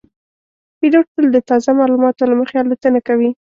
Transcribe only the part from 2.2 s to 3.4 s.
له مخې الوتنه کوي.